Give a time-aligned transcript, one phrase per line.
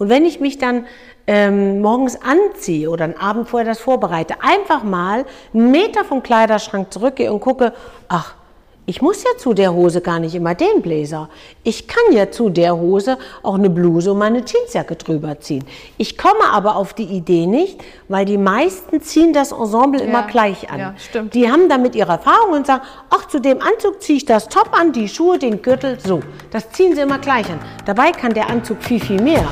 [0.00, 0.86] Und wenn ich mich dann
[1.26, 6.90] ähm, morgens anziehe oder einen Abend vorher das vorbereite, einfach mal einen Meter vom Kleiderschrank
[6.90, 7.74] zurückgehe und gucke,
[8.08, 8.34] ach,
[8.86, 11.28] ich muss ja zu der Hose gar nicht immer den Bläser.
[11.62, 15.64] Ich kann ja zu der Hose auch eine Bluse und meine Jeansjacke drüber ziehen.
[15.98, 17.78] Ich komme aber auf die Idee nicht,
[18.08, 20.78] weil die meisten ziehen das Ensemble ja, immer gleich an.
[20.80, 21.34] Ja, stimmt.
[21.34, 24.70] Die haben damit ihre Erfahrung und sagen, ach, zu dem Anzug ziehe ich das Top
[24.72, 26.20] an, die Schuhe, den Gürtel, so.
[26.50, 27.60] Das ziehen sie immer gleich an.
[27.84, 29.46] Dabei kann der Anzug viel, viel mehr.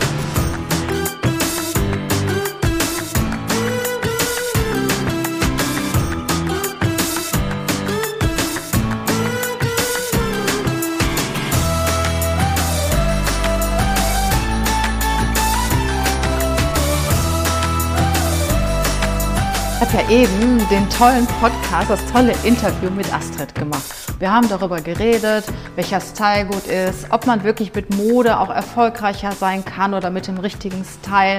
[19.81, 23.85] Hat ja eben den tollen Podcast, das tolle Interview mit Astrid gemacht.
[24.19, 25.45] Wir haben darüber geredet,
[25.77, 30.27] welcher Style gut ist, ob man wirklich mit Mode auch erfolgreicher sein kann oder mit
[30.27, 31.39] dem richtigen Style.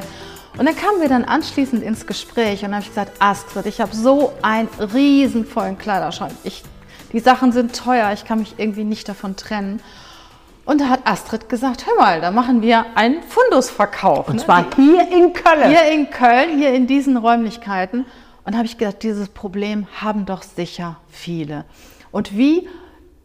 [0.58, 3.82] Und dann kamen wir dann anschließend ins Gespräch und dann habe ich gesagt, Astrid, ich
[3.82, 6.32] habe so einen riesen vollen Kleiderschrank.
[6.46, 6.64] Ich,
[7.12, 9.82] die Sachen sind teuer, ich kann mich irgendwie nicht davon trennen.
[10.64, 14.30] Und da hat Astrid gesagt, hör mal, da machen wir einen Fundusverkauf.
[14.30, 14.46] Und ne?
[14.46, 15.68] zwar hier in Köln.
[15.68, 18.06] Hier in Köln, hier in diesen Räumlichkeiten.
[18.50, 21.66] Und habe ich gedacht, dieses Problem haben doch sicher viele.
[22.10, 22.68] Und wie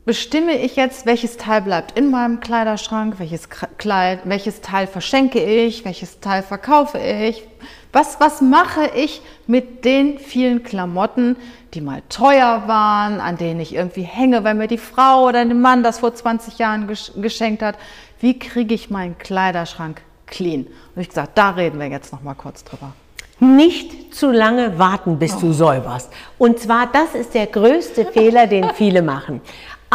[0.05, 5.86] bestimme ich jetzt, welches Teil bleibt in meinem Kleiderschrank, welches, Kleid, welches Teil verschenke ich,
[5.86, 7.42] welches Teil verkaufe ich?
[7.91, 11.36] Was, was mache ich mit den vielen Klamotten,
[11.72, 15.55] die mal teuer waren, an denen ich irgendwie hänge, weil mir die Frau oder der
[15.55, 17.78] Mann das vor 20 Jahren geschenkt hat?
[18.20, 20.67] Wie kriege ich meinen Kleiderschrank clean?
[20.95, 22.92] Und ich gesagt, da reden wir jetzt noch mal kurz drüber
[23.41, 26.11] nicht zu lange warten, bis du säuberst.
[26.39, 29.41] Und zwar, das ist der größte Fehler, den viele machen.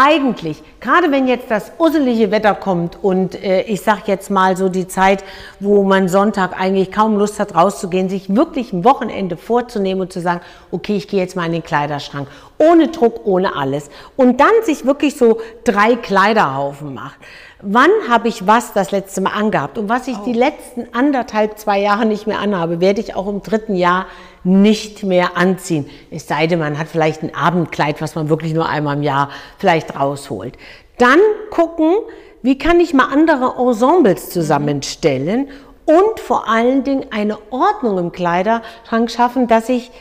[0.02, 4.70] Eigentlich, gerade wenn jetzt das usselige Wetter kommt und äh, ich sage jetzt mal so
[4.70, 5.26] die Zeit,
[5.59, 10.22] wo man Sonntag eigentlich kaum Lust hat rauszugehen, sich wirklich ein Wochenende vorzunehmen und zu
[10.22, 10.40] sagen,
[10.72, 13.90] okay, ich gehe jetzt mal in den Kleiderschrank, ohne Druck, ohne alles.
[14.16, 17.18] Und dann sich wirklich so drei Kleiderhaufen macht
[17.62, 20.25] wann habe ich was das letzte Mal angehabt und was ich oh.
[20.25, 24.06] die letzten anderthalb, zwei Jahre nicht mehr anhabe, werde ich auch im dritten Jahr
[24.44, 25.90] nicht mehr anziehen.
[26.12, 29.30] Es sei denn, man hat vielleicht ein Abendkleid, was man wirklich nur einmal im Jahr
[29.58, 30.58] vielleicht rausholt.
[30.98, 31.19] Dann
[31.52, 31.94] gucken,
[32.42, 35.50] wie kann ich mal andere Ensembles zusammenstellen
[35.86, 39.92] und vor allen Dingen eine Ordnung im Kleiderschrank schaffen, dass ich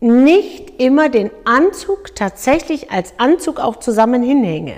[0.00, 4.74] nicht immer den Anzug tatsächlich als Anzug auch zusammen hinhänge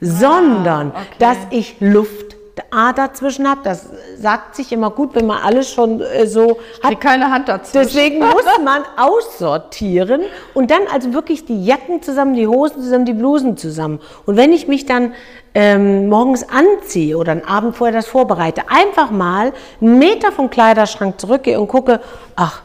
[0.00, 1.16] sondern ah, okay.
[1.18, 2.30] dass ich Luft
[2.70, 3.60] A dazwischen habe.
[3.64, 6.92] Das sagt sich immer gut, wenn man alles schon äh, so hat.
[6.92, 7.72] Ich keine Hand dazu.
[7.74, 10.22] Deswegen muss man aussortieren
[10.54, 14.00] und dann also wirklich die Jacken zusammen, die Hosen zusammen, die Blusen zusammen.
[14.26, 15.14] Und wenn ich mich dann
[15.54, 21.20] ähm, morgens anziehe oder einen Abend vorher das vorbereite, einfach mal einen Meter vom Kleiderschrank
[21.20, 22.00] zurückgehe und gucke,
[22.36, 22.62] ach,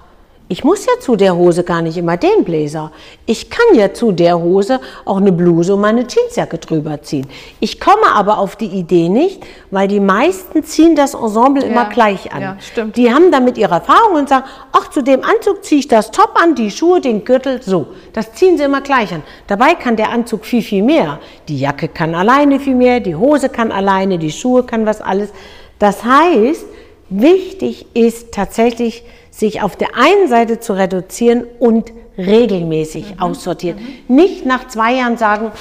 [0.48, 2.92] ich muss ja zu der Hose gar nicht immer den Bläser.
[3.26, 7.26] Ich kann ja zu der Hose auch eine Bluse und meine Jeansjacke drüber ziehen.
[7.60, 11.86] Ich komme aber auf die Idee nicht, weil die meisten ziehen das Ensemble ja, immer
[11.86, 12.42] gleich an.
[12.42, 12.96] Ja, stimmt.
[12.96, 16.34] Die haben damit ihre Erfahrung und sagen, ach, zu dem Anzug ziehe ich das Top
[16.36, 17.88] an, die Schuhe, den Gürtel, so.
[18.14, 19.24] Das ziehen sie immer gleich an.
[19.48, 21.20] Dabei kann der Anzug viel, viel mehr.
[21.48, 25.32] Die Jacke kann alleine viel mehr, die Hose kann alleine, die Schuhe kann was alles.
[25.80, 26.66] Das heißt,
[27.10, 29.04] wichtig ist tatsächlich,
[29.36, 33.22] sich auf der einen Seite zu reduzieren und regelmäßig mhm.
[33.22, 33.80] aussortieren.
[34.08, 34.16] Mhm.
[34.16, 35.52] Nicht nach zwei Jahren sagen,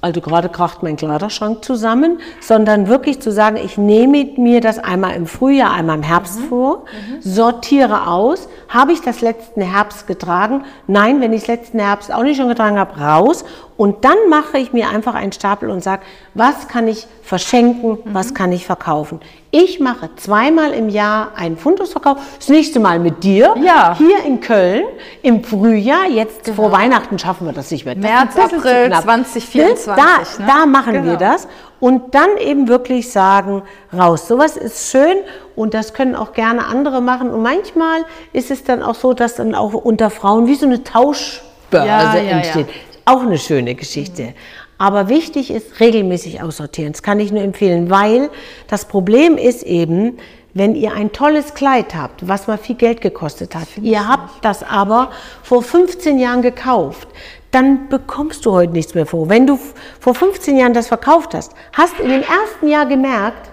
[0.00, 5.14] also gerade kracht mein Kleiderschrank zusammen, sondern wirklich zu sagen, ich nehme mir das einmal
[5.14, 6.44] im Frühjahr, einmal im Herbst mhm.
[6.44, 7.22] vor, mhm.
[7.22, 10.64] sortiere aus, habe ich das letzten Herbst getragen?
[10.86, 13.44] Nein, wenn ich es letzten Herbst auch nicht schon getragen habe, raus.
[13.82, 16.02] Und dann mache ich mir einfach einen Stapel und sage,
[16.34, 18.14] was kann ich verschenken, mhm.
[18.14, 19.18] was kann ich verkaufen.
[19.50, 22.18] Ich mache zweimal im Jahr einen Fundusverkauf.
[22.38, 23.96] Das nächste Mal mit dir, ja.
[23.98, 24.84] hier in Köln,
[25.22, 26.06] im Frühjahr.
[26.08, 26.58] Jetzt genau.
[26.58, 27.96] vor Weihnachten schaffen wir das nicht mehr.
[27.96, 29.84] Das März, April 2024.
[29.86, 30.46] Da, ne?
[30.46, 31.06] da machen genau.
[31.06, 31.48] wir das.
[31.80, 34.28] Und dann eben wirklich sagen, raus.
[34.28, 35.16] Sowas ist schön
[35.56, 37.30] und das können auch gerne andere machen.
[37.30, 40.84] Und manchmal ist es dann auch so, dass dann auch unter Frauen wie so eine
[40.84, 42.68] Tauschbörse ja, ja, entsteht.
[42.68, 42.91] Ja.
[43.04, 44.34] Auch eine schöne Geschichte.
[44.78, 46.92] Aber wichtig ist, regelmäßig aussortieren.
[46.92, 48.30] Das kann ich nur empfehlen, weil
[48.68, 50.18] das Problem ist eben,
[50.54, 54.62] wenn ihr ein tolles Kleid habt, was mal viel Geld gekostet hat, ihr habt das
[54.62, 55.10] aber
[55.42, 57.08] vor 15 Jahren gekauft,
[57.52, 59.28] dann bekommst du heute nichts mehr vor.
[59.28, 59.58] Wenn du
[60.00, 63.51] vor 15 Jahren das verkauft hast, hast in dem ersten Jahr gemerkt,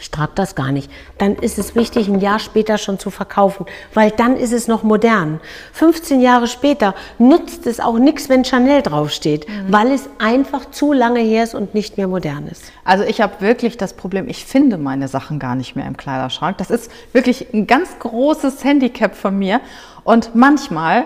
[0.00, 3.66] ich trage das gar nicht, dann ist es wichtig, ein Jahr später schon zu verkaufen,
[3.94, 5.40] weil dann ist es noch modern.
[5.72, 9.72] 15 Jahre später nutzt es auch nichts, wenn Chanel draufsteht, mhm.
[9.72, 12.72] weil es einfach zu lange her ist und nicht mehr modern ist.
[12.84, 16.58] Also ich habe wirklich das Problem, ich finde meine Sachen gar nicht mehr im Kleiderschrank.
[16.58, 19.60] Das ist wirklich ein ganz großes Handicap von mir.
[20.04, 21.04] Und manchmal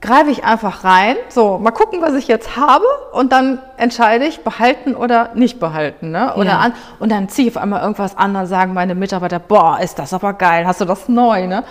[0.00, 4.44] greife ich einfach rein, so mal gucken, was ich jetzt habe und dann entscheide ich,
[4.44, 6.10] behalten oder nicht behalten.
[6.10, 6.34] Ne?
[6.36, 6.58] Oder ja.
[6.58, 9.98] an, und dann ziehe ich auf einmal irgendwas an, dann sagen meine Mitarbeiter, boah, ist
[9.98, 11.46] das aber geil, hast du das neu.
[11.46, 11.64] Ne?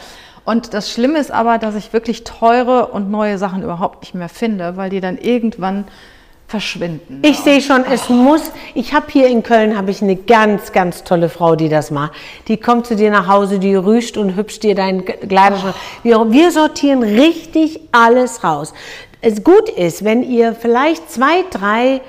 [0.43, 4.29] Und das Schlimme ist aber, dass ich wirklich teure und neue Sachen überhaupt nicht mehr
[4.29, 5.85] finde, weil die dann irgendwann
[6.47, 7.19] verschwinden.
[7.23, 8.51] Ich sehe schon, es muss.
[8.73, 12.13] Ich habe hier in Köln habe ich eine ganz, ganz tolle Frau, die das macht.
[12.47, 15.75] Die kommt zu dir nach Hause, die rüscht und hübscht dir deinen Kleiderschrank.
[15.75, 16.03] Oh.
[16.03, 18.73] Wir, wir sortieren richtig alles raus.
[19.19, 22.01] Es gut ist, wenn ihr vielleicht zwei, drei,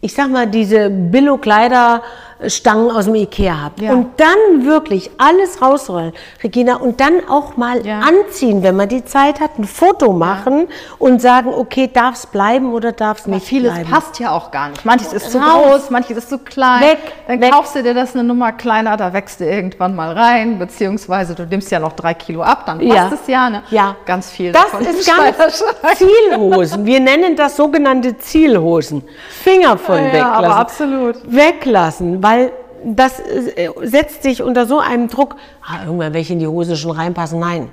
[0.00, 2.02] ich sag mal, diese Billo-Kleider
[2.46, 3.80] Stangen aus dem Ikea habt.
[3.80, 3.92] Ja.
[3.92, 6.12] Und dann wirklich alles rausrollen,
[6.42, 8.00] Regina, und dann auch mal ja.
[8.00, 10.74] anziehen, wenn man die Zeit hat, ein Foto machen ja.
[10.98, 13.90] und sagen, okay, darf es bleiben oder darf es nicht vieles bleiben.
[13.90, 14.84] passt ja auch gar nicht.
[14.84, 16.82] Manches ist zu groß, manches ist zu klein.
[16.82, 17.52] Weg, dann weg.
[17.52, 21.44] kaufst du dir das eine Nummer kleiner, da wächst du irgendwann mal rein, beziehungsweise du
[21.44, 23.50] nimmst ja noch drei Kilo ab, dann passt es ja.
[23.50, 23.62] Ne?
[23.70, 23.96] Ja.
[24.04, 25.64] Ganz viel Das ist ganz
[25.96, 26.86] Zielhosen.
[26.86, 29.02] Wir nennen das sogenannte Zielhosen.
[29.28, 30.24] Finger von weglassen.
[30.24, 31.16] Aber absolut.
[31.24, 32.52] Weglassen, weil
[32.84, 35.36] das äh, setzt sich unter so einem Druck,
[35.66, 37.40] ah, irgendwann welche in die Hose schon reinpassen.
[37.40, 37.70] Nein.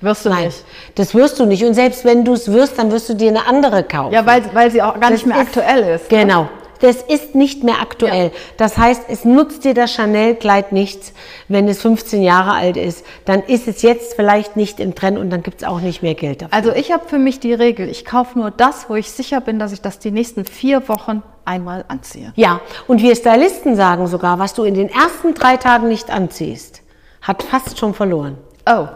[0.00, 0.64] Wirst du Nein, nicht.
[0.96, 1.64] das wirst du nicht.
[1.64, 4.12] Und selbst wenn du es wirst, dann wirst du dir eine andere kaufen.
[4.12, 6.10] Ja, weil, weil sie auch gar das nicht mehr ist, aktuell ist.
[6.10, 6.18] Ne?
[6.18, 6.42] Genau.
[6.42, 6.48] Ne?
[6.82, 8.26] Das ist nicht mehr aktuell.
[8.26, 8.30] Ja.
[8.56, 11.12] Das heißt, es nutzt dir das Chanel-Kleid nichts,
[11.48, 13.06] wenn es 15 Jahre alt ist.
[13.24, 16.14] Dann ist es jetzt vielleicht nicht im Trend und dann gibt es auch nicht mehr
[16.14, 16.54] Geld dafür.
[16.54, 19.60] Also ich habe für mich die Regel, ich kaufe nur das, wo ich sicher bin,
[19.60, 22.32] dass ich das die nächsten vier Wochen einmal anziehe.
[22.34, 26.82] Ja, und wir Stylisten sagen sogar, was du in den ersten drei Tagen nicht anziehst,
[27.20, 28.38] hat fast schon verloren.
[28.66, 28.88] Oh.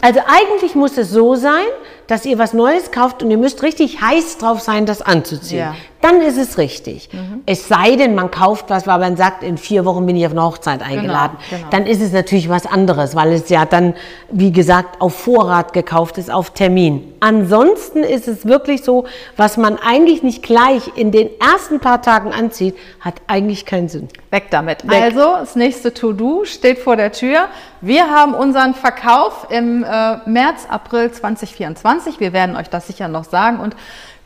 [0.00, 1.64] Also eigentlich muss es so sein,
[2.06, 5.58] dass ihr was Neues kauft und ihr müsst richtig heiß drauf sein, das anzuziehen.
[5.58, 5.74] Ja.
[6.04, 7.08] Dann ist es richtig.
[7.12, 7.44] Mhm.
[7.46, 10.32] Es sei denn, man kauft was, weil man sagt, in vier Wochen bin ich auf
[10.32, 11.38] eine Hochzeit genau, eingeladen.
[11.48, 11.70] Genau, genau.
[11.70, 13.94] Dann ist es natürlich was anderes, weil es ja dann,
[14.30, 17.14] wie gesagt, auf Vorrat gekauft ist, auf Termin.
[17.20, 19.06] Ansonsten ist es wirklich so,
[19.38, 24.08] was man eigentlich nicht gleich in den ersten paar Tagen anzieht, hat eigentlich keinen Sinn.
[24.30, 24.86] Weg damit.
[24.86, 25.00] Weg.
[25.00, 27.46] Also, das nächste To-Do steht vor der Tür.
[27.80, 31.93] Wir haben unseren Verkauf im äh, März, April 2024.
[32.18, 33.76] Wir werden euch das sicher noch sagen und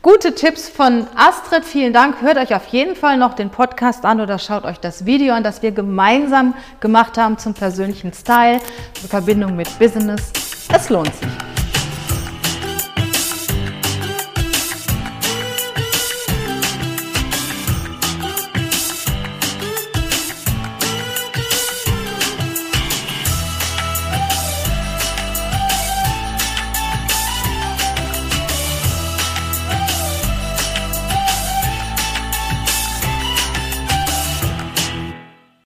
[0.01, 2.21] Gute Tipps von Astrid, vielen Dank.
[2.21, 5.43] Hört euch auf jeden Fall noch den Podcast an oder schaut euch das Video an,
[5.43, 8.61] das wir gemeinsam gemacht haben zum persönlichen Style,
[9.01, 10.31] in Verbindung mit Business.
[10.73, 11.48] Es lohnt sich.